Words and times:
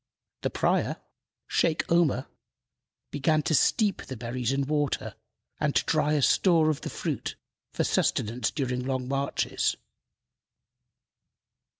The 0.41 0.49
prior, 0.49 0.97
Sheykh 1.45 1.91
Omer, 1.91 2.25
began 3.11 3.43
to 3.43 3.53
steep 3.53 4.01
the 4.01 4.17
berries 4.17 4.51
in 4.51 4.65
water 4.65 5.13
and 5.59 5.75
to 5.75 5.85
dry 5.85 6.13
a 6.13 6.23
store 6.23 6.71
of 6.71 6.81
the 6.81 6.89
fruit 6.89 7.35
for 7.71 7.83
sustenance 7.83 8.49
during 8.49 8.83
long 8.83 9.07
marches. 9.07 9.75